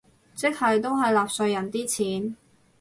[0.33, 2.35] 即係都係納稅人啲錢